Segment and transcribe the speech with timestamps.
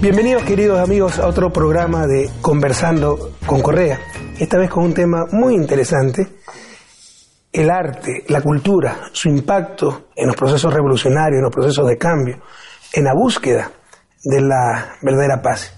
[0.00, 4.00] Bienvenidos queridos amigos a otro programa de Conversando con Correa,
[4.38, 6.26] esta vez con un tema muy interesante,
[7.52, 12.40] el arte, la cultura, su impacto en los procesos revolucionarios, en los procesos de cambio,
[12.94, 13.72] en la búsqueda
[14.24, 15.74] de la verdadera paz.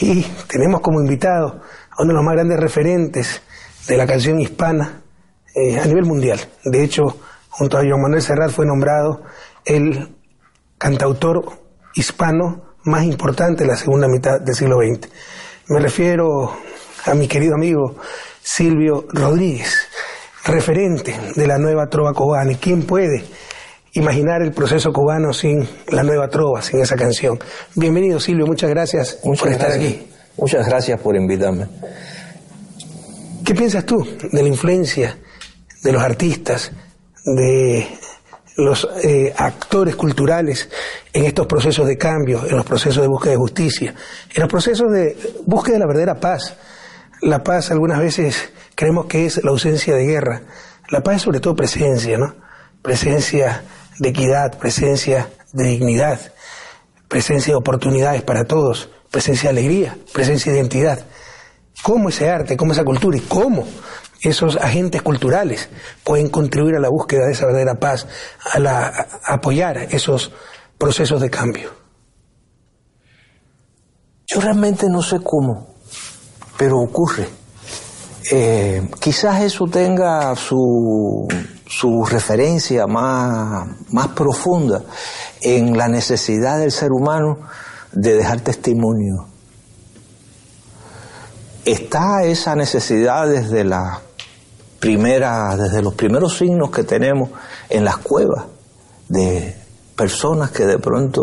[0.00, 3.42] Y tenemos como invitado a uno de los más grandes referentes
[3.86, 5.02] de la canción hispana
[5.54, 6.40] eh, a nivel mundial.
[6.64, 7.02] De hecho,
[7.50, 9.22] junto a Joan Manuel Serrat fue nombrado
[9.66, 10.16] el
[10.78, 11.44] cantautor
[11.94, 15.08] hispano más importante de la segunda mitad del siglo XX.
[15.68, 16.56] Me refiero
[17.04, 17.96] a mi querido amigo
[18.42, 19.76] Silvio Rodríguez,
[20.44, 22.52] referente de la nueva trova cubana.
[22.52, 23.24] ¿Y quién puede
[23.92, 27.38] imaginar el proceso cubano sin la nueva trova, sin esa canción?
[27.74, 30.08] Bienvenido Silvio, muchas gracias por estar aquí.
[30.36, 31.66] Muchas gracias por invitarme.
[33.44, 35.18] ¿Qué piensas tú de la influencia
[35.82, 36.70] de los artistas,
[37.24, 37.86] de
[38.56, 40.68] los eh, actores culturales
[41.12, 43.94] en estos procesos de cambio, en los procesos de búsqueda de justicia,
[44.34, 46.56] en los procesos de búsqueda de la verdadera paz.
[47.22, 50.42] La paz algunas veces creemos que es la ausencia de guerra.
[50.90, 52.34] La paz es sobre todo presencia, ¿no?
[52.82, 53.62] Presencia
[53.98, 56.20] de equidad, presencia de dignidad,
[57.08, 61.04] presencia de oportunidades para todos, presencia de alegría, presencia de identidad.
[61.82, 63.66] ¿Cómo ese arte, cómo esa cultura y cómo
[64.22, 65.68] esos agentes culturales
[66.04, 68.06] pueden contribuir a la búsqueda de esa verdadera paz,
[68.52, 70.32] a, la, apoyar esos
[70.78, 71.70] procesos de cambio.
[74.26, 75.74] Yo realmente no sé cómo,
[76.56, 77.28] pero ocurre.
[78.32, 81.28] Eh, quizás eso tenga su,
[81.66, 84.82] su referencia más, más profunda
[85.40, 87.38] en la necesidad del ser humano
[87.92, 89.28] de dejar testimonio.
[91.64, 94.00] Está esa necesidad desde la
[94.78, 97.30] primera, desde los primeros signos que tenemos
[97.68, 98.44] en las cuevas
[99.08, 99.56] de
[99.96, 101.22] personas que de pronto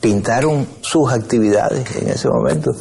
[0.00, 2.72] pintaron sus actividades en ese momento.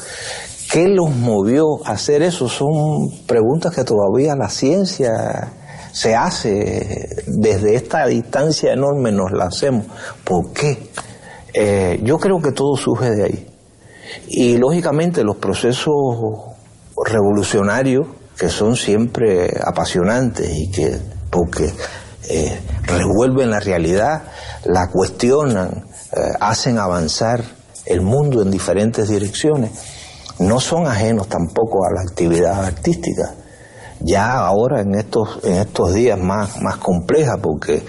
[0.72, 2.50] ¿Qué los movió a hacer eso?
[2.50, 5.52] Son preguntas que todavía la ciencia
[5.92, 9.86] se hace desde esta distancia enorme, nos la hacemos.
[10.24, 10.90] ¿Por qué?
[11.54, 13.48] Eh, yo creo que todo surge de ahí.
[14.28, 15.96] Y lógicamente los procesos
[17.06, 18.08] revolucionarios
[18.38, 21.00] que son siempre apasionantes y que
[21.30, 21.72] porque
[22.30, 24.24] eh, revuelven la realidad,
[24.66, 25.86] la cuestionan,
[26.16, 27.44] eh, hacen avanzar
[27.86, 29.72] el mundo en diferentes direcciones,
[30.40, 33.36] no son ajenos tampoco a la actividad artística.
[34.00, 37.84] Ya ahora en estos, en estos días más, más compleja, porque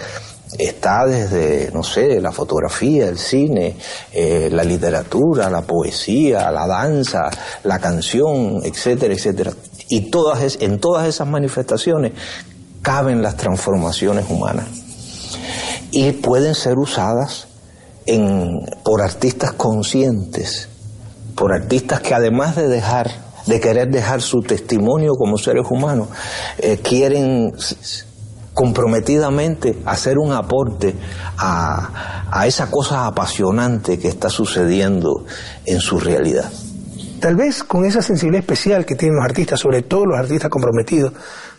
[0.57, 3.75] está desde, no sé, la fotografía, el cine,
[4.13, 7.29] eh, la literatura, la poesía, la danza,
[7.63, 9.51] la canción, etcétera, etcétera.
[9.89, 12.13] Y todas en todas esas manifestaciones
[12.81, 14.67] caben las transformaciones humanas.
[15.91, 17.47] Y pueden ser usadas
[18.05, 20.69] en, por artistas conscientes,
[21.35, 23.09] por artistas que además de dejar,
[23.47, 26.09] de querer dejar su testimonio como seres humanos,
[26.59, 27.51] eh, quieren
[28.53, 30.95] comprometidamente hacer un aporte
[31.37, 35.25] a, a esa cosa apasionante que está sucediendo
[35.65, 36.51] en su realidad.
[37.19, 41.13] Tal vez con esa sensibilidad especial que tienen los artistas, sobre todo los artistas comprometidos,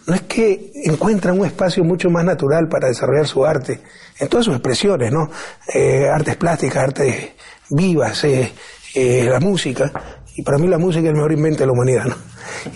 [0.06, 3.80] no es que encuentran un espacio mucho más natural para desarrollar su arte,
[4.18, 5.30] en todas sus expresiones, ¿no?
[5.72, 7.30] Eh, artes plásticas, artes
[7.70, 8.52] vivas, eh,
[8.94, 9.90] eh, la música,
[10.36, 12.16] y para mí la música es el mejor invento de la humanidad, ¿no?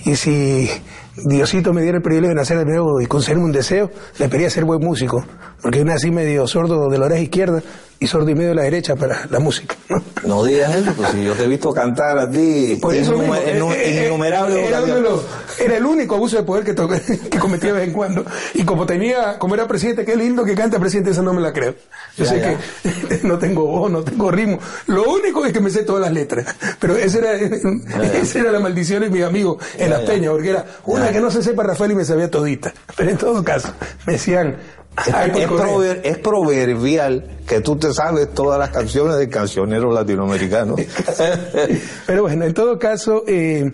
[0.04, 0.68] Y si
[1.16, 4.50] Diosito me diera el privilegio de nacer de nuevo y concederme un deseo, le pediría
[4.50, 5.24] ser buen músico,
[5.62, 7.62] porque yo nací medio sordo de la oreja izquierda
[8.02, 9.76] y sordo y medio de la derecha para la música.
[10.24, 13.34] No, digas eso, pues si yo te he visto cantar a ti Por eso mismo,
[13.36, 15.22] en, eh, eh, innumerables era, los-
[15.58, 18.24] el único abuso de poder que, to- que cometí de vez en cuando.
[18.54, 21.52] Y como tenía, como era presidente, qué lindo que canta presidente, eso no me la
[21.52, 21.74] creo.
[22.16, 22.56] Yo Ya, sé ya.
[23.10, 24.58] que no tengo voz, no tengo ritmo.
[24.86, 26.46] Lo único es que me sé todas las letras.
[26.78, 27.32] Pero esa era,
[28.14, 31.30] esa era la maldición de mis amigos en las peñas, porque era una que no
[31.30, 32.72] se sepa Rafael y me sabía todita.
[32.96, 33.72] Pero en todo caso,
[34.06, 35.48] me decían, "Ay, por Es, Correa".
[35.48, 40.76] prover- es proverbial que tú te sabes todas las canciones del cancionero latinoamericano.
[42.06, 43.72] Pero bueno, en todo caso, eh,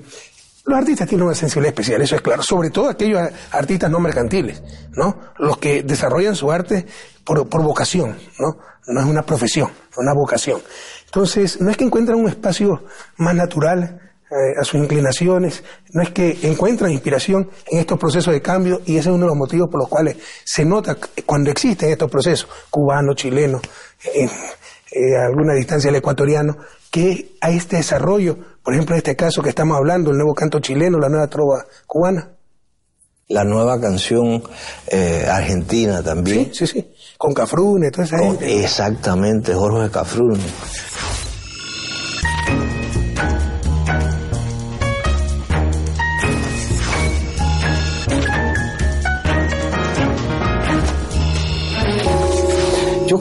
[0.64, 3.20] Los artistas tienen una sensibilidad especial, eso es claro, sobre todo aquellos
[3.52, 5.16] artistas no mercantiles, ¿no?
[5.38, 6.86] Los que desarrollan su arte
[7.24, 8.58] por, por vocación, ¿no?
[8.88, 10.60] No es una profesión, es una vocación.
[11.06, 12.82] Entonces, no es que encuentran un espacio
[13.16, 15.62] más natural a sus inclinaciones,
[15.92, 19.28] no es que encuentran inspiración en estos procesos de cambio y ese es uno de
[19.28, 23.60] los motivos por los cuales se nota cuando existen estos procesos, cubano, chileno,
[24.14, 24.28] en
[24.96, 26.56] eh, alguna distancia el ecuatoriano,
[26.90, 30.60] que hay este desarrollo, por ejemplo, en este caso que estamos hablando, el nuevo canto
[30.60, 32.30] chileno, la nueva trova cubana.
[33.28, 34.42] La nueva canción
[34.86, 36.54] eh, argentina también.
[36.54, 36.92] Sí, sí, sí.
[37.18, 38.62] Con Cafrune, toda esa gente.
[38.62, 40.38] Exactamente, Jorge Cafrune.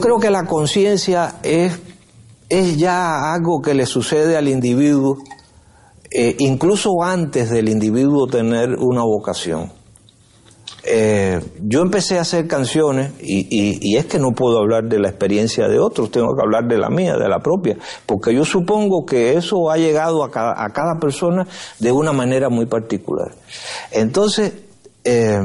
[0.06, 1.80] Creo que la conciencia es,
[2.48, 5.16] es ya algo que le sucede al individuo,
[6.12, 9.72] eh, incluso antes del individuo tener una vocación.
[10.84, 15.66] Eh, yo empecé a hacer canciones y, es que no puedo hablar de la experiencia
[15.66, 17.76] de otros, tengo que hablar de la mía, de la propia,
[18.06, 21.48] porque yo supongo que eso ha llegado a cada, a cada persona
[21.80, 23.32] de una manera muy particular.
[23.90, 24.52] Entonces,
[25.02, 25.36] eh,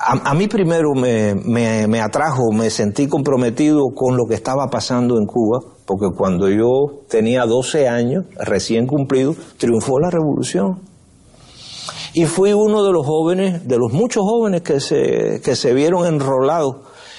[0.00, 5.26] a, mí primero me, me, atrajo, me sentí comprometido con lo que estaba pasando en
[5.26, 10.80] Cuba, porque cuando yo tenía 12 años, recién cumplido, triunfó la revolución.
[12.14, 16.06] Y fui uno de los jóvenes, de los muchos jóvenes que se, que se vieron
[16.06, 16.76] enrolados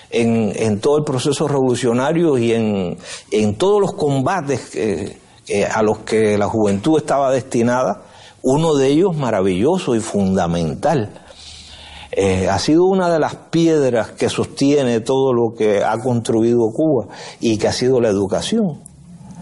[0.10, 2.98] en, en todo el proceso revolucionario y en,
[3.32, 4.78] en todos los combates
[5.74, 8.04] a los que la juventud estaba destinada,
[8.42, 11.19] uno de ellos maravilloso y fundamental
[12.12, 17.08] eh, ha sido una de las piedras que sostiene todo lo que ha construido Cuba
[17.40, 18.80] y que ha sido la educación.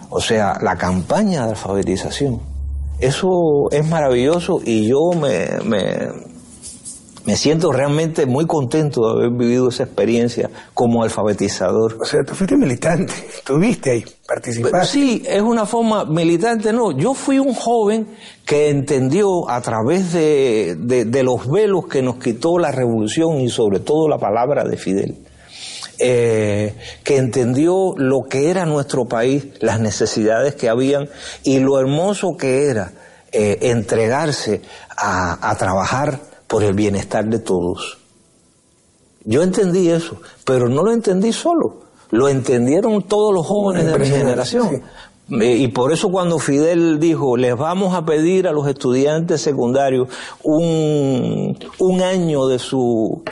[0.09, 2.39] O sea, la campaña de alfabetización.
[2.99, 6.09] Eso es maravilloso y yo me, me
[7.35, 11.97] siento realmente muy contento de haber vivido esa experiencia como alfabetizador.
[11.99, 14.87] O sea, tú fuiste militante, estuviste ahí, participaste.
[14.87, 16.97] Sí, es una forma militante, no.
[16.97, 18.07] Yo fui un joven
[18.45, 20.77] que entendió a través de,
[21.21, 25.17] los velos que nos quitó la revolución y sobre todo la palabra de Fidel.
[25.99, 31.09] Eh, que entendió lo que era nuestro país, las necesidades que habían
[31.43, 32.91] y lo hermoso que era
[33.31, 34.61] eh, entregarse
[34.95, 37.97] a, a trabajar por el bienestar de todos.
[39.25, 44.07] Yo entendí eso, pero no lo entendí solo, lo entendieron todos los jóvenes de mi
[44.07, 44.83] generación.
[45.29, 50.07] Eh, y por eso cuando Fidel dijo, les vamos a pedir a los estudiantes secundarios
[50.41, 53.23] un, un año de su,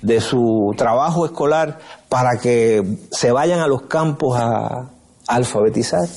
[0.00, 1.78] de su trabajo escolar
[2.08, 4.88] para que se vayan a los campos a
[5.26, 6.08] alfabetizar.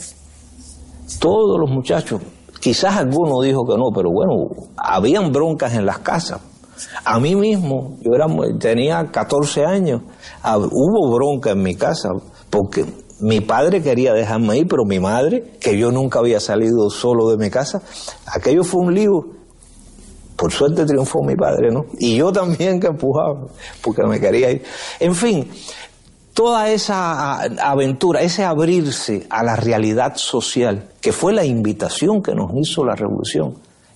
[1.20, 2.22] Todos los muchachos,
[2.60, 6.42] Quizás alguno dijo que no, pero bueno, habían broncas en las casas.
[7.06, 8.28] A mí mismo, yo era,
[8.60, 10.02] tenía 14 años,
[10.44, 12.10] hubo bronca en mi casa,
[12.50, 12.86] porque
[13.20, 17.38] mi padre quería dejarme ir, pero mi madre, que yo nunca había salido solo de
[17.38, 17.82] mi casa,
[18.28, 19.12] aquello fue un lío.
[20.36, 21.86] Por suerte triunfó mi padre, ¿no?
[21.98, 23.48] Y yo también que empujaba,
[23.82, 24.64] porque me quería ir.
[25.00, 25.50] En fin,
[26.38, 32.52] toda esa aventura, ese abrirse a la realidad social, que fue la invitación que nos
[32.54, 33.56] hizo la revolución.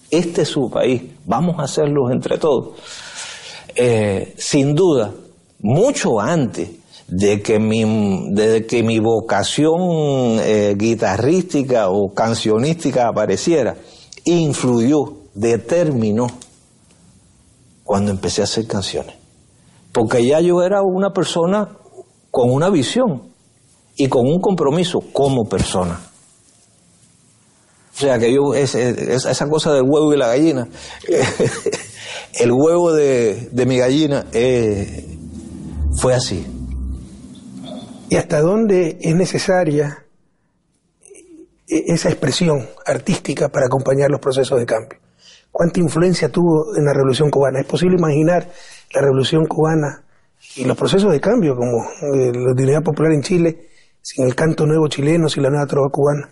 [0.09, 2.79] Este es su país, vamos a hacerlo entre todos.
[3.75, 5.11] Eh, sin duda,
[5.59, 6.67] mucho antes
[7.07, 13.75] de que mi, vocación eh, guitarrística o cancionística apareciera,
[14.25, 16.25] influyó, determinó
[17.83, 19.15] cuando empecé a hacer canciones.
[19.91, 21.77] Porque ya yo era una persona
[22.31, 23.33] con una visión
[23.97, 25.99] y con un compromiso como persona.
[27.93, 30.67] O sea que yo, es, esa cosa del huevo y la gallina,
[32.39, 35.17] el huevo de, mi gallina eh,
[35.99, 36.47] fue así.
[38.09, 40.05] ¿Y hasta dónde es necesaria
[41.67, 44.99] esa expresión artística para acompañar los procesos de cambio?
[45.51, 47.59] ¿Cuánta influencia tuvo en la Revolución Cubana?
[47.59, 48.49] ¿Es posible imaginar
[48.93, 50.03] la Revolución Cubana
[50.55, 51.83] y los procesos de cambio, como
[52.13, 53.69] eh, la utilidad popular en Chile,
[54.01, 56.29] sin el canto nuevo chileno, sin la nueva trova cubana.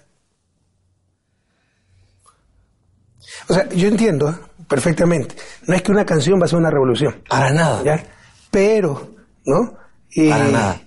[3.48, 4.36] O sea, yo entiendo ¿eh?
[4.68, 5.36] perfectamente.
[5.68, 7.24] No es que una canción va a ser una revolución.
[7.30, 7.84] Para nada.
[7.84, 8.04] ¿ya?
[8.52, 9.10] Pero,
[9.46, 9.78] ¿no?
[10.30, 10.82] Para nada.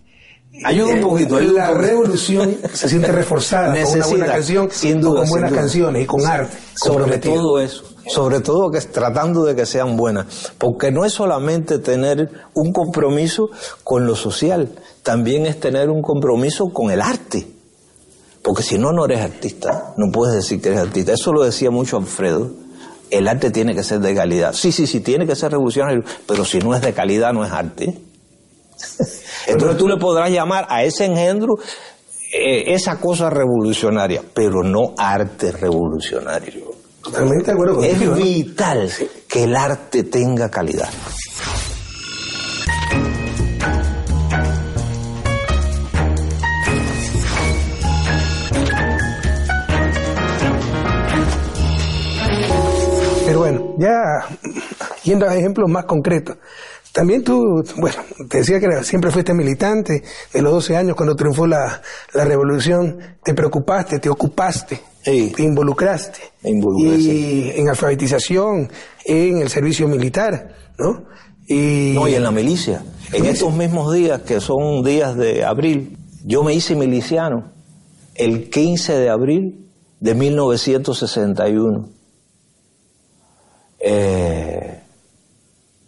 [0.65, 1.41] Ayuda un poquito.
[1.41, 6.07] la revolución se siente reforzada con una buena canción, sin duda, con buenas canciones y
[6.07, 6.57] con arte.
[6.75, 11.79] Sobre todo eso sobre todo que tratando de que sean buenas, porque no es solamente
[11.79, 13.51] tener un compromiso
[13.85, 14.71] con lo social,
[15.03, 17.47] también es tener un compromiso con el arte,
[18.43, 21.71] porque si no, no eres artista, no puedes decir que eres artista, eso lo decía
[21.71, 22.51] mucho Alfredo,
[23.11, 24.55] el arte tiene que ser de calidad.
[24.55, 27.53] Sí, sí, sí, tiene que ser revolucionario, pero si no es de calidad no es
[27.53, 27.85] arte.
[29.47, 31.57] Entonces tú le podrás llamar a ese engendro
[32.33, 36.72] eh, esa cosa revolucionaria, pero no arte revolucionario.
[37.03, 38.91] Totalmente de acuerdo Es vital
[39.29, 40.89] que el arte tenga calidad.
[53.27, 53.93] Pero bueno, ya
[55.05, 56.37] yendo a ejemplos más concretos.
[56.93, 57.97] También tú, bueno,
[58.29, 61.81] te decía que siempre fuiste militante, de los 12 años cuando triunfó la,
[62.13, 65.33] la revolución, te preocupaste, te ocupaste, Sí.
[65.35, 66.21] te involucraste.
[66.43, 68.71] Me involucré, y en alfabetización,
[69.05, 71.05] en el servicio militar, ¿no?
[71.47, 72.85] Y, No, y en la milicia.
[73.13, 77.51] En estos mismos días, que son días de abril, yo me hice miliciano
[78.15, 79.69] el 15 de abril
[80.01, 81.89] de 1961.
[83.81, 84.83] Eh,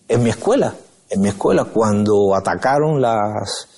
[0.09, 0.75] en mi escuela,
[1.09, 3.69] en mi escuela, cuando atacaron las,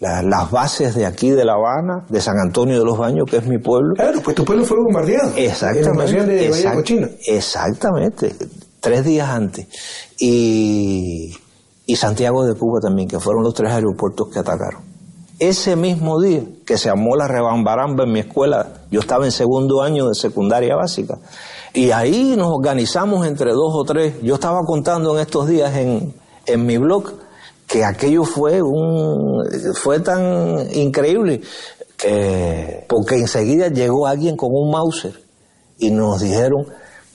[0.00, 3.36] la- las bases de aquí de La Habana, de San Antonio de los Baños, que
[3.38, 5.28] es mi pueblo, Claro, pues tu pueblo fue bombardeado.
[5.30, 6.26] En la Exactamente.
[6.26, 7.08] de exact- Cochina.
[7.26, 8.34] Exactamente.
[8.80, 9.66] Tres días antes.
[10.18, 11.34] Y,
[11.86, 14.82] y Santiago de Cuba también, que fueron los tres aeropuertos que atacaron.
[15.38, 19.82] Ese mismo día que se armó la rebambaramba en mi escuela, yo estaba en segundo
[19.82, 21.18] año de secundaria básica.
[21.72, 24.14] Y ahí nos organizamos entre dos o tres.
[24.22, 26.14] Yo estaba contando en estos días en,
[26.46, 27.12] en mi blog
[27.74, 31.40] que aquello fue un fue tan increíble
[31.96, 35.14] que porque enseguida llegó alguien con un Mauser
[35.80, 36.66] y nos dijeron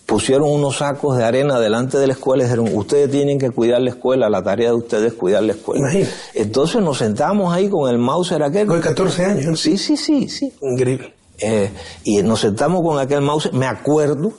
[0.06, 3.80] pusieron unos sacos de arena delante de la escuela y dijeron ustedes tienen que cuidar
[3.82, 6.12] la escuela la tarea de ustedes es cuidar la escuela Imagínate.
[6.34, 9.56] entonces nos sentamos ahí con el Mauser aquel Con 14 años, ¿no?
[9.56, 11.14] sí sí sí sí Increíble.
[11.40, 11.72] eh,
[12.04, 13.50] y nos sentamos con aquel mouse.
[13.54, 14.34] Me acuerdo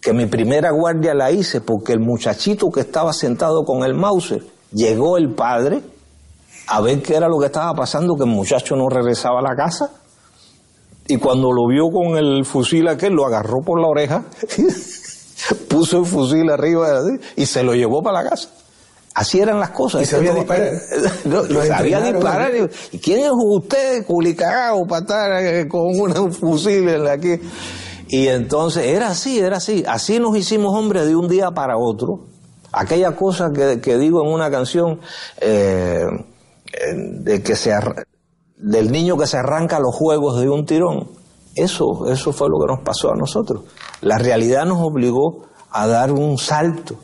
[0.00, 4.34] que mi primera guardia la hice porque el muchachito que estaba sentado con el mouse,
[4.72, 5.82] llegó el padre
[6.68, 9.56] a ver qué era lo que estaba pasando, que el muchacho no regresaba a la
[9.56, 9.90] casa.
[11.06, 14.24] Y cuando lo vio con el fusil aquel, lo agarró por la oreja,
[15.68, 17.00] puso el fusil arriba
[17.34, 18.50] y se lo llevó para la casa.
[19.14, 20.02] Así eran las cosas.
[20.02, 20.72] ¿Y sabía Este disparar?
[21.24, 22.52] No, Lo sabía entrenaron, disparar.
[22.54, 27.40] Y, ¿Y quién es usted, culicagao, para estar eh, con un fusil en la que...
[28.10, 29.84] Y entonces era así, era así.
[29.88, 32.26] Así nos hicimos hombres de un día para otro.
[32.72, 35.00] Aquella cosa que, que digo en una canción,
[35.40, 36.04] eh,
[36.72, 37.72] eh, de que se
[38.56, 41.08] del niño que se arranca los juegos de un tirón.
[41.54, 43.62] Eso, eso fue lo que nos pasó a nosotros.
[44.00, 46.96] La realidad nos obligó a dar un salto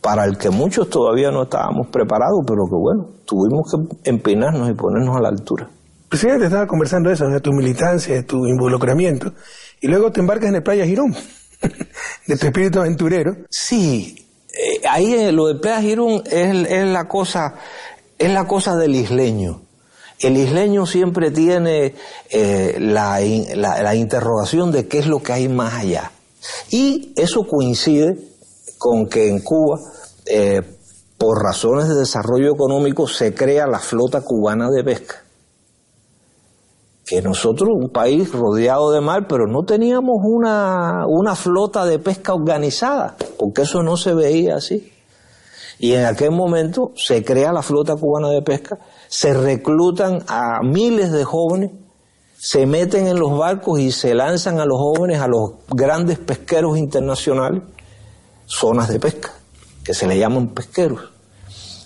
[0.00, 4.74] para el que muchos todavía no estábamos preparados, pero que bueno, tuvimos que empinarnos y
[4.74, 5.68] ponernos a la altura.
[6.08, 9.32] Presidente, estaba conversando eso, de tu militancia, de tu involucramiento,
[9.80, 11.14] y luego te embarcas en el Playa Girón,
[12.26, 13.32] de tu espíritu aventurero.
[13.48, 14.23] Sí,
[14.64, 17.54] eh, ahí eh, lo de Playa Girón es, la cosa,
[18.18, 19.60] es la cosa del isleño.
[20.20, 21.94] El isleño siempre tiene
[22.30, 26.12] eh, la, la- interrogación de qué es lo que hay más allá.
[26.70, 28.16] Y eso coincide
[28.78, 29.80] con que en Cuba,
[31.18, 35.23] por razones de desarrollo económico, se crea la flota cubana de pesca.
[37.06, 42.32] Que nosotros, un país rodeado de mar, pero no teníamos una, una flota de pesca
[42.34, 44.90] organizada, porque eso no se veía así.
[45.78, 51.12] Y en aquel momento se crea la flota cubana de pesca, se reclutan a miles
[51.12, 51.72] de jóvenes,
[52.38, 56.78] se meten en los barcos y se lanzan a los jóvenes a los grandes pesqueros
[56.78, 57.62] internacionales,
[58.46, 59.32] zonas de pesca,
[59.82, 61.00] que se le llaman pesqueros.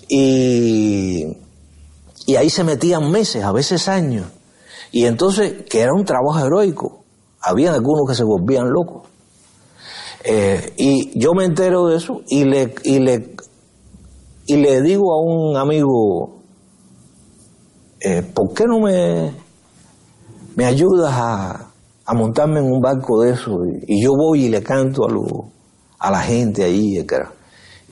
[0.08, 1.24] Y,
[2.26, 4.26] y ahí se metían meses, a veces años.
[4.92, 7.04] Y entonces, que era un trabajo heroico,
[7.40, 9.08] había algunos que se volvían locos.
[10.24, 13.36] Eh, y yo me entero de eso y le, y le,
[14.46, 16.40] y le digo a un amigo,
[18.00, 19.32] eh, ¿por qué no me,
[20.56, 21.70] me ayudas a,
[22.04, 23.58] a montarme en un barco de eso?
[23.86, 25.50] Y, yo voy y le canto a, lo-
[25.98, 26.98] a la gente allí.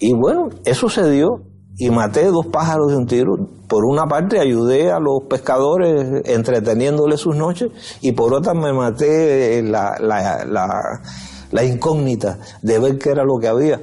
[0.01, 1.41] Y bueno, eso se dio
[1.79, 3.37] y maté dos pájaros de un tiro.
[3.69, 9.63] Por una parte ayudé a los pescadores entreteniéndoles sus noches y por otra me maté
[9.63, 11.03] la, la, la,
[11.51, 13.81] la incógnita de ver qué era lo que había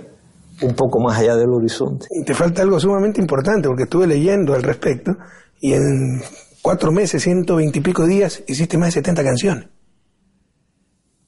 [0.62, 2.07] un poco más allá del horizonte.
[2.12, 5.12] Y te falta algo sumamente importante, porque estuve leyendo al respecto,
[5.59, 6.21] y en
[6.62, 9.67] cuatro meses, ciento veintipico días, hiciste más de 70 canciones.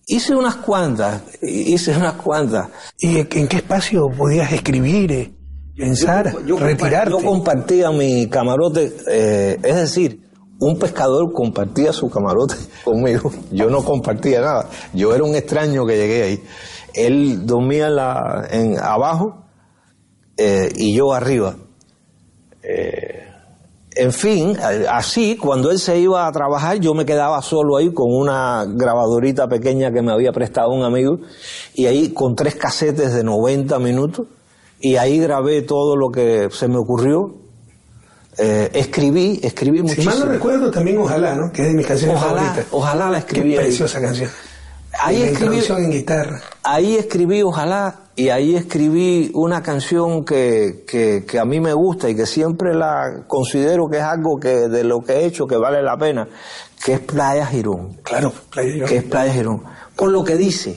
[0.07, 2.69] Hice unas cuantas, hice unas cuantas.
[2.99, 5.33] ¿Y en qué espacio podías escribir, eh,
[5.77, 7.11] pensar, Yo, compa- retirarte?
[7.11, 10.21] yo compartía mi camarote, eh, es decir,
[10.59, 13.31] un pescador compartía su camarote conmigo.
[13.51, 14.69] Yo no compartía nada.
[14.93, 16.43] Yo era un extraño que llegué ahí.
[16.93, 19.43] él dormía en la, en, abajo
[20.37, 21.55] eh, y yo arriba.
[22.63, 23.21] Eh,
[23.97, 24.57] en fin,
[24.89, 29.47] así, cuando él se iba a trabajar, yo me quedaba solo ahí con una grabadorita
[29.47, 31.19] pequeña que me había prestado un amigo,
[31.75, 34.27] y ahí con tres casetes de 90 minutos,
[34.79, 37.35] y ahí grabé todo lo que se me ocurrió.
[38.37, 40.11] Eh, escribí, escribí muchísimo.
[40.11, 41.51] Si mal no recuerdo, también Ojalá, ¿no?
[41.51, 42.67] Que es de mis canciones ojalá, favoritas.
[42.71, 43.51] Ojalá la escribí.
[43.51, 44.29] Qué preciosa canción.
[44.99, 46.41] Ahí escribí, en guitarra.
[46.63, 52.15] Ahí escribí Ojalá y ahí escribí una canción que, que, a mí me gusta y
[52.15, 55.81] que siempre la considero que es algo que de lo que he hecho que vale
[55.81, 56.27] la pena,
[56.83, 57.97] que es Playa Girón.
[58.03, 58.89] Claro, Playa Girón.
[58.89, 59.63] Que es Playa Girón.
[59.95, 60.75] Por lo que dice.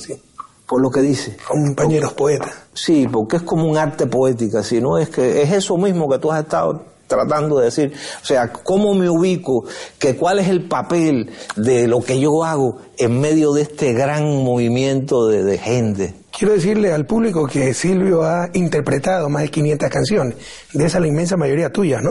[0.69, 1.35] Por lo que dice.
[1.49, 2.53] Compañeros poetas.
[2.75, 6.19] Sí, porque es como un arte poética, si no es que es eso mismo que
[6.19, 9.65] tú has estado tratando de decir, o sea, cómo me ubico,
[9.99, 14.25] que cuál es el papel de lo que yo hago en medio de este gran
[14.45, 16.15] movimiento de, gente.
[16.31, 20.37] Quiero decirle al público que Silvio ha interpretado más de 500 canciones,
[20.75, 22.11] de esa la inmensa mayoría tuya, ¿no?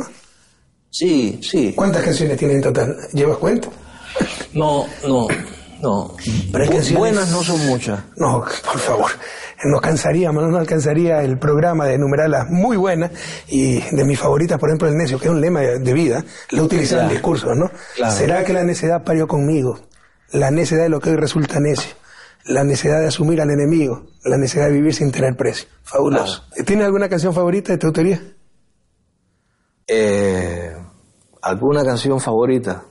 [0.90, 1.74] Sí, sí.
[1.76, 2.96] ¿Cuántas canciones tiene en total?
[3.14, 3.70] ¿Llevas cuenta?
[4.54, 5.28] No, no,
[5.82, 6.16] no.
[6.52, 6.66] Pero
[6.98, 8.00] buenas no son muchas.
[8.16, 9.12] No, por favor
[9.66, 13.12] nos cansaría, no nos alcanzaría el programa de enumerarlas muy buenas
[13.48, 16.64] y de mis favoritas, por ejemplo, el necio, que es un lema de vida, lo
[16.64, 17.72] utilizan en discursos, ¿no?
[18.10, 19.80] ¿Será que la necedad parió conmigo?
[20.32, 21.96] La necedad de lo que hoy resulta necio.
[22.46, 24.08] La necesidad de asumir al enemigo.
[24.24, 25.68] La necesidad de vivir sin tener precio.
[25.84, 26.44] Fabuloso.
[26.66, 28.22] ¿Tienes alguna canción favorita de tu autoría?
[29.88, 30.76] Eh,
[31.42, 32.84] ¿Alguna canción favorita?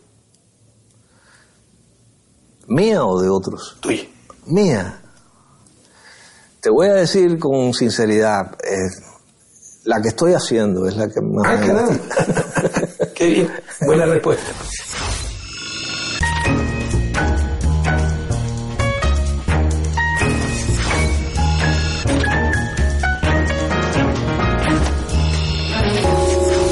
[2.68, 3.76] ¿Mía o de otros?
[3.80, 4.04] Tuya.
[4.46, 5.00] Mía.
[6.60, 8.90] Te voy a decir con sinceridad, eh,
[9.84, 11.98] la que estoy haciendo es la que más ah,
[13.00, 13.52] me Qué bien,
[13.86, 14.52] buena respuesta.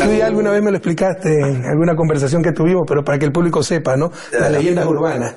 [0.02, 3.26] Tú ya alguna vez me lo explicaste en alguna conversación que tuvimos, pero para que
[3.26, 4.10] el público sepa, ¿no?
[4.32, 5.36] Las leyendas urbanas.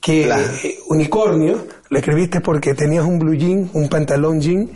[0.00, 4.70] Que unicornio lo escribiste porque tenías un blue jean, un pantalón jean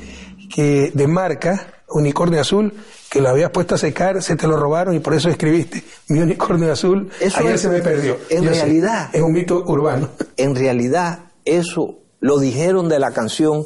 [0.53, 2.73] que de marca, unicornio azul,
[3.11, 6.21] que lo habías puesto a secar, se te lo robaron y por eso escribiste mi
[6.21, 7.11] unicornio azul.
[7.21, 8.19] Eso se me perdió.
[8.29, 9.11] En realidad.
[9.13, 10.11] es un mito urbano.
[10.37, 13.65] En realidad, eso lo dijeron de la canción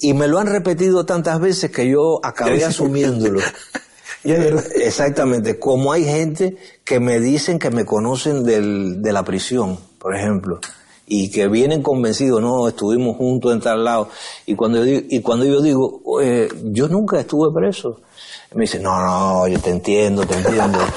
[0.00, 3.40] y me lo han repetido tantas veces que yo acabé asumiéndolo.
[4.24, 10.14] Exactamente, como hay gente que me dicen que me conocen del, de la prisión, por
[10.14, 10.60] ejemplo
[11.12, 14.08] y que vienen convencidos, no, estuvimos juntos en tal lado.
[14.46, 16.00] Y cuando yo digo, y cuando yo digo
[16.66, 18.00] yo nunca estuve preso,
[18.54, 20.78] me dice, no, no, yo te entiendo, te entiendo.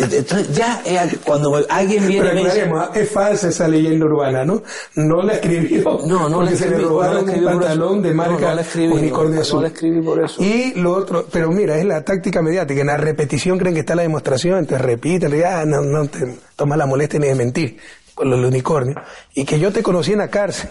[0.00, 4.62] Entonces, ya eh, cuando alguien viene Pero dice, es falsa esa leyenda urbana, ¿no?
[4.94, 9.56] No la escribió no, no porque se le robaron un pantalón de marca unicornio azul.
[9.56, 10.40] No la escribí por eso.
[10.40, 12.80] Y lo otro, pero mira, es la táctica mediática.
[12.80, 16.76] En la repetición creen que está la demostración, te repiten, ah, no, no te toma
[16.76, 17.78] la molestia ni de mentir
[18.18, 18.96] con los unicornios,
[19.32, 20.70] y que yo te conocí en la cárcel.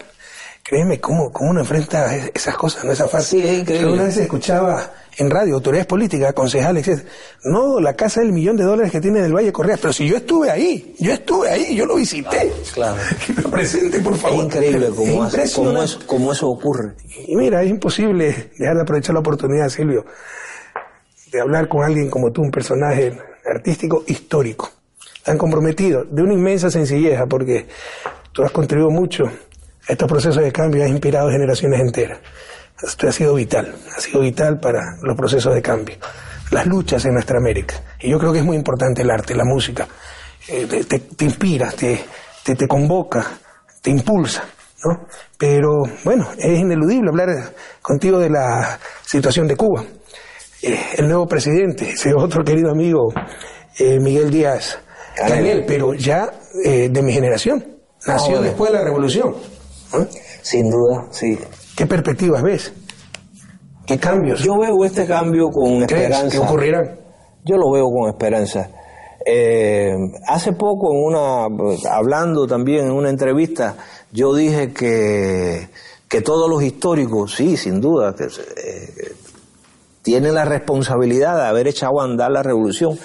[0.62, 2.84] Créeme, ¿cómo, cómo uno enfrenta esas cosas?
[2.84, 3.40] No es fácil.
[3.40, 3.90] Sí, es increíble.
[3.90, 7.06] una vez escuchaba en radio, autoridades políticas, concejales, etc.
[7.44, 9.78] No, la casa del millón de dólares que tiene en el Valle Correa.
[9.80, 12.52] Pero si yo estuve ahí, yo estuve ahí, yo lo visité.
[12.74, 13.00] Claro.
[13.26, 14.40] Que me presente, por favor.
[14.40, 16.96] Es increíble cómo, eso, cómo eso ocurre.
[17.26, 20.04] Y mira, es imposible dejar de aprovechar la oportunidad, Silvio,
[21.32, 24.70] de hablar con alguien como tú, un personaje artístico histórico
[25.24, 27.66] tan comprometido, de una inmensa sencillez, porque
[28.32, 32.18] tú has contribuido mucho a estos procesos de cambio, has inspirado generaciones enteras.
[32.80, 35.96] Esto ha sido vital, ha sido vital para los procesos de cambio,
[36.50, 37.74] las luchas en nuestra América.
[38.00, 39.88] Y yo creo que es muy importante el arte, la música.
[40.46, 42.04] Eh, te, inspira, te,
[42.44, 43.26] te, convoca,
[43.82, 44.44] te impulsa.
[44.84, 45.06] ¿no?
[45.36, 47.52] Pero bueno, es ineludible hablar
[47.82, 49.84] contigo de la situación de Cuba.
[50.62, 53.12] Eh, el nuevo presidente, ese otro querido amigo,
[53.78, 54.78] eh, Miguel Díaz
[55.26, 56.30] Daniel, pero ya
[56.64, 57.64] eh, de mi generación.
[58.06, 59.34] Nació después de la revolución.
[60.42, 61.38] Sin duda, sí.
[61.76, 62.72] ¿Qué perspectivas ves?
[63.86, 64.40] ¿Qué cambios?
[64.40, 66.28] Yo veo este cambio con esperanza.
[66.30, 67.00] ¿Qué ocurrirán?
[67.44, 68.68] Yo lo veo con esperanza.
[69.24, 69.94] Eh,
[70.26, 71.46] hace poco, en una,
[71.90, 73.76] hablando también en una entrevista,
[74.12, 75.68] yo dije que,
[76.08, 79.12] que todos los históricos, sí, sin duda, que, eh,
[80.02, 82.98] tienen la responsabilidad de haber echado a andar la revolución,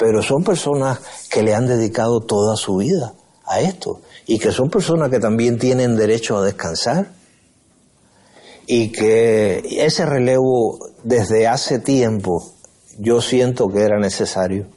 [0.00, 0.98] pero son personas
[1.30, 3.12] que le han dedicado toda su vida
[3.44, 7.08] a esto y que son personas que también tienen derecho a descansar
[8.66, 12.50] y que ese relevo desde hace tiempo
[12.98, 14.68] yo siento que era necesario.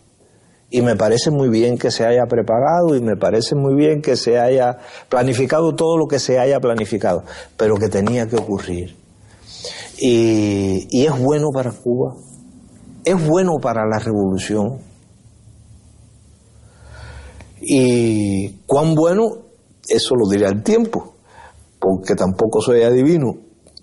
[0.69, 4.17] Y me parece muy bien que se haya preparado y me parece muy bien que
[4.17, 7.23] se haya planificado todo lo que se haya planificado,
[7.55, 8.97] pero que tenía que ocurrir.
[9.97, 12.15] y, es bueno para Cuba,
[13.05, 14.92] es bueno para la revolución.
[17.65, 19.23] Y cuán bueno,
[19.87, 21.15] eso lo dirá el tiempo,
[21.79, 23.37] porque tampoco soy adivino,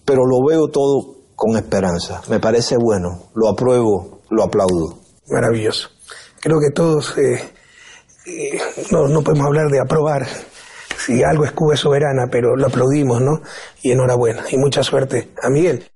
[0.05, 2.21] pero lo veo todo con esperanza.
[2.29, 4.99] Me parece bueno, lo apruebo, lo aplaudo.
[5.29, 5.89] Maravilloso.
[6.41, 7.41] Creo que todos eh,
[8.27, 8.59] eh,
[8.91, 10.27] no, no podemos hablar de aprobar
[10.99, 13.41] si algo es Cuba soberana, pero lo aplaudimos, ¿no?
[13.83, 14.45] Y enhorabuena.
[14.51, 15.91] Y mucha suerte a Miguel.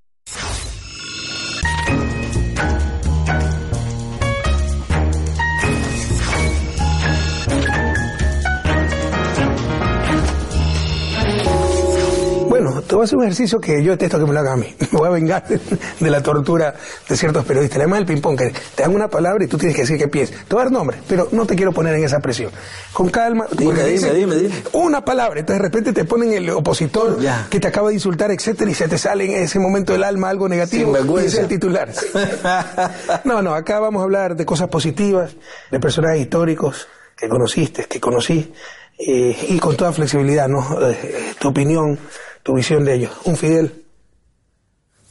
[13.04, 14.74] Voy a hacer un ejercicio que yo detesto que me lo haga a mí.
[14.92, 16.74] Me voy a vengar de la tortura
[17.08, 17.78] de ciertos periodistas.
[17.78, 20.36] Además del ping-pong, que te dan una palabra y tú tienes que decir qué piensas.
[20.46, 22.50] Te voy a dar nombre, pero no te quiero poner en esa presión.
[22.92, 23.46] Con calma.
[23.52, 24.54] Dime, dime, dime, dime.
[24.72, 27.46] Una palabra, entonces de repente te ponen el opositor Ya.
[27.50, 30.28] que te acaba de insultar, etcétera, y se te sale en ese momento del alma
[30.30, 30.96] algo negativo.
[31.20, 31.90] Y es el titular.
[33.24, 35.34] No, no, acá vamos a hablar de cosas positivas,
[35.70, 38.52] de personajes históricos que conociste, que conocí,
[38.98, 40.64] eh, y con toda flexibilidad, ¿no?
[40.90, 41.98] Eh, tu opinión,
[42.44, 43.10] tu visión de ellos.
[43.24, 43.84] Un Fidel.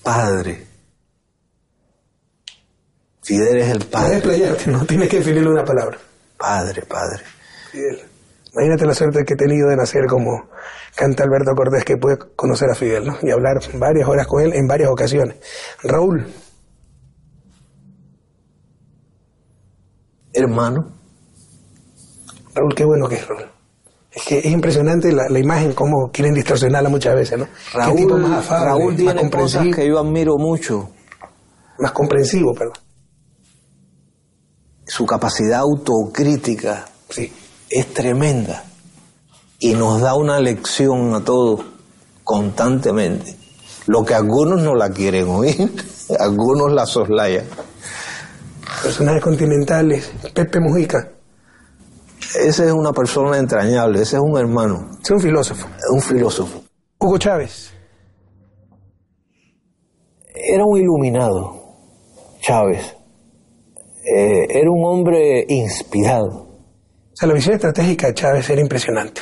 [0.01, 0.65] Padre.
[3.21, 4.17] Fidel es el Puedes padre.
[4.17, 5.97] explayarte, no tienes que definirle una palabra.
[6.37, 7.23] Padre, padre.
[7.71, 8.01] Fidel.
[8.53, 10.49] Imagínate la suerte que he tenido de nacer como
[10.95, 13.17] canta Alberto Cortés, que pude conocer a Fidel, ¿no?
[13.21, 15.37] Y hablar varias horas con él en varias ocasiones.
[15.83, 16.27] Raúl,
[20.33, 20.91] Hermano.
[22.55, 23.52] Raúl, qué bueno que es Raúl.
[24.15, 27.47] Es que es impresionante la, la imagen, cómo quieren distorsionarla muchas veces, ¿no?
[27.73, 30.89] Raúl, qué tipo más afable, Raúl más tiene cosas comprensivo, que yo admiro mucho.
[31.79, 32.73] más comprensivo, perdón.
[34.85, 37.31] Su capacidad autocrítica Sí.
[37.69, 38.63] es tremenda
[39.59, 41.61] y nos da una lección a todos
[42.23, 43.35] constantemente.
[43.87, 45.71] Lo que algunos no la quieren oír,
[46.19, 47.45] algunos la soslayan.
[48.83, 51.09] Personajes continentales, Pepe Mujica,
[52.39, 55.67] Ese es una persona entrañable, ese es un hermano, es un filósofo.
[55.91, 56.63] un filósofo.
[56.99, 57.71] Hugo Chávez,
[60.33, 61.61] Era un iluminado,
[62.41, 62.95] Chávez.
[64.03, 66.27] Eh, era un hombre inspirado.
[66.27, 69.21] o sea, la visión estratégica de Chávez era impresionante.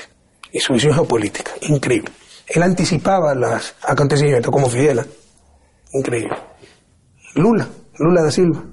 [0.51, 2.11] Y su visión geopolítica, increíble.
[2.47, 5.05] Él anticipaba los acontecimientos como Fidela.
[5.93, 6.35] Increíble.
[7.35, 7.67] Lula,
[7.99, 8.63] Lula da Silva.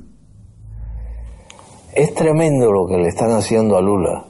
[1.95, 4.25] Es tremendo lo que le están haciendo a Lula.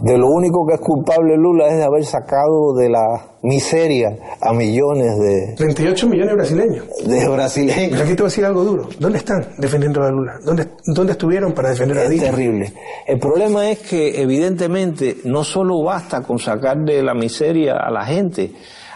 [0.00, 4.08] De lo único que es culpable Lula es de haber sacado de la miseria
[4.40, 6.86] a millones de, 38 millones de brasileños.
[7.04, 8.00] de Pero brasileños.
[8.00, 8.88] aquí te voy a decir algo duro.
[8.98, 10.38] ¿Dónde están defendiendo a Lula?
[10.42, 12.24] ¿Dónde, dónde estuvieron para defender a Es Dilma?
[12.30, 12.72] terrible.
[13.06, 18.06] El problema es que evidentemente no solo basta con sacar de la miseria a la
[18.06, 18.52] gente,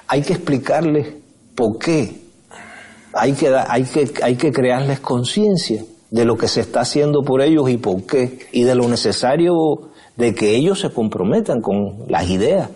[0.09, 1.17] hay que explicarles
[1.55, 2.15] por qué.
[3.13, 5.83] Hay que, hay que, hay que crearles conciencia
[6.15, 9.53] de lo que se está haciendo por ellos y por qué, y de lo necesario
[10.17, 12.69] de que ellos se comprometan con las ideas.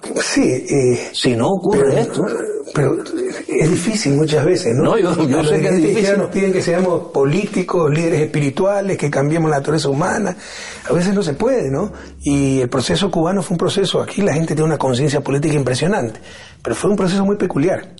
[0.00, 2.24] Que- sí, eh, Si no ocurre esto.
[2.74, 2.96] pero
[3.48, 4.84] es difícil muchas veces, ¿no?
[4.84, 6.16] No, yo- yo Los sé que es difícil.
[6.18, 10.34] nos piden que seamos políticos, líderes espirituales, que cambiemos la naturaleza humana.
[10.88, 11.92] A veces no se puede, ¿no?
[12.22, 16.20] Y el proceso cubano fue un proceso, aquí la gente tiene una conciencia política impresionante,
[16.62, 17.94] pero fue un proceso muy peculiar.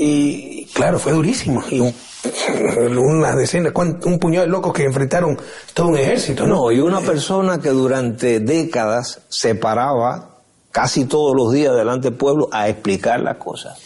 [0.00, 1.62] Y claro, fue durísimo.
[1.70, 1.94] Y un-
[2.98, 5.36] una decena, cuán- un puñado de locos que enfrentaron
[5.74, 6.54] todo un ejército, ¿no?
[6.54, 10.36] No, y una persona que durante décadas se paraba
[10.70, 13.78] casi todos los días delante del pueblo a explicar las cosas.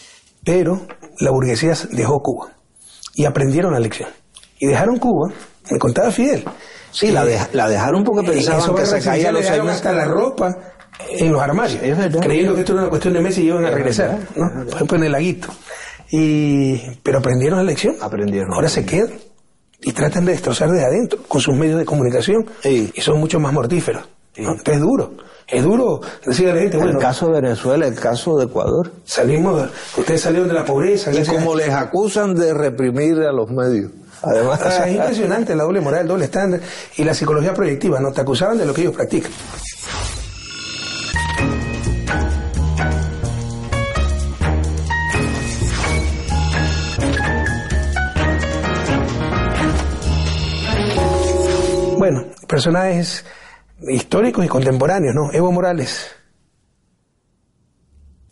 [0.43, 0.81] Pero
[1.19, 2.49] la burguesía dejó Cuba
[3.15, 4.09] y aprendieron la lección.
[4.59, 5.33] Y dejaron Cuba,
[5.71, 6.43] me contaba Fidel.
[6.91, 10.05] Sí, la, deja- la dejaron porque En pensaban que se caía los seis hasta la
[10.05, 10.55] ropa
[11.09, 11.81] en los armarios,
[12.21, 14.65] creyendo que esto era una cuestión de meses y iban a Es regresar, ¿no?
[14.65, 15.47] Por ejemplo, en el laguito.
[16.15, 17.95] Y, pero aprendieron la lección.
[17.99, 18.53] Aprendieron.
[18.53, 19.13] Ahora se quedan
[19.81, 22.91] y tratan de destrozar desde adentro con sus medios de comunicación Sí.
[22.93, 24.03] y son mucho más mortíferos.
[24.35, 24.43] Sí.
[24.65, 25.13] es duro.
[25.47, 28.91] Es duro decirle a la gente, El bueno, caso de Venezuela, el caso de Ecuador.
[29.05, 31.11] salimos, ustedes salieron de la pobreza.
[31.11, 33.91] Y a- como les acusan de reprimir a los medios.
[34.21, 36.61] Además, O sea, es impresionante la doble moral, el doble estándar
[36.95, 38.11] y la psicología proyectiva, ¿no?
[38.11, 39.31] Te acusaban de lo que ellos practican.
[52.13, 53.25] Bueno, personajes
[53.89, 55.31] históricos y contemporáneos, ¿no?
[55.33, 56.11] Evo Morales,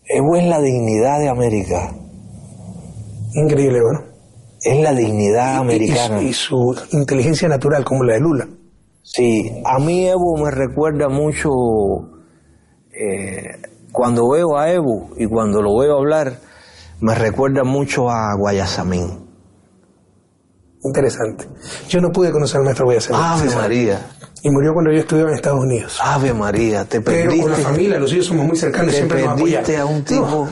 [0.03, 1.89] Evo es la dignidad de América.
[3.33, 4.11] increíble, bueno.
[4.61, 6.21] Es la dignidad americana.
[6.21, 8.47] Y, y su inteligencia natural, como la de Lula.
[9.03, 11.49] Sí, a mí Evo me recuerda mucho
[12.91, 13.57] eh,
[13.91, 16.39] cuando veo a Evo y cuando lo veo hablar,
[16.99, 19.30] me recuerda mucho a Guayasamín.
[20.83, 21.47] Interesante.
[21.89, 23.21] Yo no pude conocer al maestro Guayasamín.
[23.23, 23.99] Ave María.
[24.43, 25.99] Y murió cuando yo estudiaba en Estados Unidos.
[26.01, 27.41] Ave María, te Pero perdiste.
[27.43, 29.29] con la familia, los hijos somos muy cercanos, te siempre nos
[29.79, 30.49] a un tipo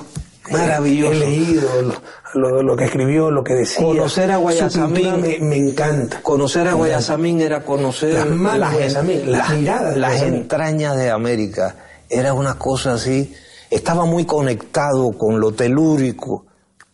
[0.51, 1.11] No, maravilloso.
[1.13, 3.83] He leído lo, lo- lo que escribió, lo que decía.
[3.83, 6.21] Conocer a Guayasamín- me, me encanta.
[6.21, 11.75] Conocer a Guayasamín era conocer Las malas Guayasamín, las miradas de las entrañas de América.
[12.07, 13.33] Era una cosa así.
[13.71, 16.45] Estaba muy conectado con lo telúrico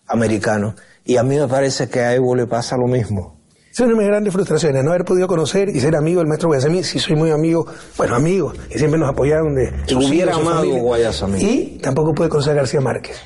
[0.07, 0.75] americano.
[1.05, 3.35] Y a mí me parece que a Evo le pasa lo mismo.
[3.71, 6.47] Es una de mis grandes frustraciones, no haber podido conocer y ser amigo del maestro
[6.47, 6.83] Guayasamín.
[6.83, 10.65] Si soy muy amigo, bueno, amigo, y siempre nos apoyaron de sus hubiera hijos, amado.
[10.65, 11.41] Guayasamín.
[11.41, 13.17] Y tampoco pude conocer a García Márquez.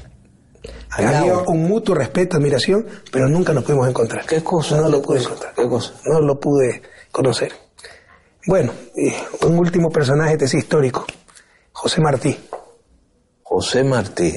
[0.89, 4.25] Había un mutuo respeto, admiración, pero nunca nos pudimos encontrar.
[4.25, 4.77] ¿Qué cosa?
[4.77, 5.53] No lo ¿Qué pude encontrar.
[5.53, 5.93] ¿Qué cosa?
[6.05, 7.53] No lo pude conocer.
[8.47, 8.71] Bueno,
[9.45, 11.05] un último personaje de ese histórico,
[11.71, 12.35] José Martí.
[13.43, 14.33] José Martí.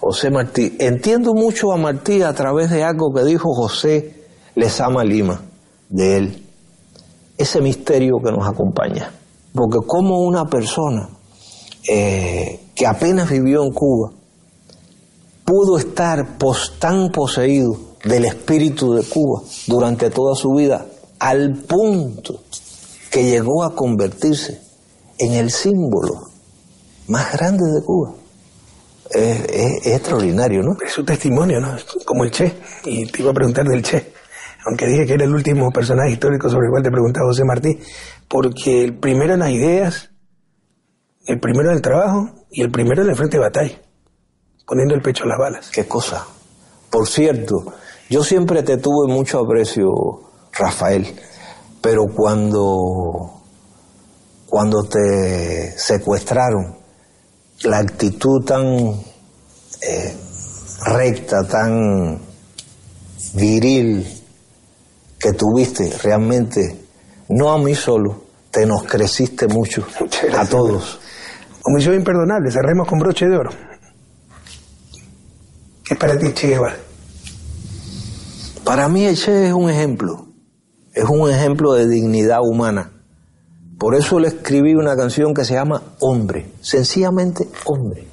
[0.00, 0.76] José Martí.
[0.78, 5.40] Entiendo mucho a Martí a través de algo que dijo José Lezama Lima,
[5.88, 6.46] de él.
[7.36, 9.12] Ese misterio que nos acompaña.
[9.54, 11.08] Porque como una persona
[11.88, 14.10] eh, que apenas vivió en Cuba
[15.44, 20.86] pudo estar pos- tan poseído del espíritu de Cuba durante toda su vida,
[21.18, 22.40] al punto
[23.10, 24.60] que llegó a convertirse
[25.18, 26.28] en el símbolo
[27.08, 28.12] más grande de Cuba.
[29.10, 30.76] Es, es- es extraordinario, ¿no?
[30.84, 31.76] Es su testimonio, ¿no?
[32.04, 32.52] Como el Che.
[32.84, 34.12] Y te iba a preguntar del Che.
[34.66, 37.78] Aunque dije que era el último personaje histórico sobre el cual te preguntaba José Martí.
[38.28, 40.10] Porque el primero en las ideas,
[41.26, 43.80] el primero en el trabajo y el primero en el frente de batalla.
[44.66, 45.70] Poniendo el pecho a las balas.
[45.70, 46.26] Qué cosa.
[46.90, 47.72] Por cierto,
[48.10, 49.88] yo siempre te tuve mucho aprecio,
[50.52, 51.06] Rafael,
[51.80, 53.42] pero cuando,
[54.46, 56.77] cuando te secuestraron,
[57.62, 58.64] la actitud tan
[59.82, 60.16] eh,
[60.86, 62.20] recta, tan
[63.34, 64.06] viril
[65.18, 66.80] que tuviste, realmente,
[67.28, 69.86] no a mí solo, te nos creciste mucho,
[70.36, 71.00] a todos.
[71.64, 73.50] Omisión imperdonable, cerremos con broche de oro.
[75.84, 76.76] ¿Qué es para ti, Che Guevara?
[78.64, 80.28] Para mí el Che es un ejemplo,
[80.92, 82.97] es un ejemplo de dignidad humana.
[83.78, 88.06] Por eso le escribí una canción que se llama Hombre, sencillamente Hombre.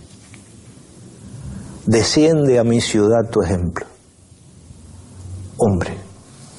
[1.85, 3.85] Desciende a mi ciudad tu ejemplo.
[5.57, 5.97] Hombre.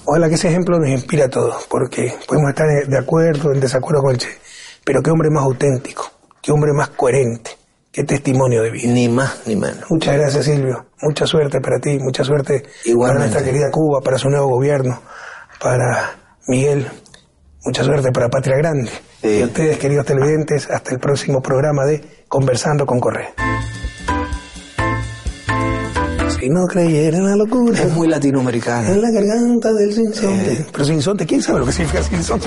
[0.05, 4.03] Ojalá que ese ejemplo nos inspire a todos, porque podemos estar de- acuerdo, en desacuerdo
[4.03, 4.29] con el Che,
[4.85, 6.05] pero qué hombre más auténtico,
[6.41, 7.51] qué hombre más coherente,
[7.91, 8.93] qué testimonio de vida.
[8.93, 9.85] Ni más ni menos.
[9.91, 10.87] Muchas gracias, Silvio.
[11.03, 12.63] Mucha suerte para ti, mucha suerte
[13.01, 15.01] para nuestra querida Cuba, para su nuevo gobierno,
[15.61, 16.11] para
[16.47, 16.87] Miguel.
[17.67, 18.91] Mucha suerte para Patria Grande.
[19.21, 19.29] Sí.
[19.29, 23.35] Y a ustedes, queridos televidentes, hasta el próximo programa de Conversando con Correa.
[26.39, 28.89] Si no creyera en la locura, Es muy latinoamericana.
[28.89, 30.65] en la garganta del sinsonte.
[30.71, 32.47] Pero sinsonte, ¿quién sabe lo que significa sinsonte?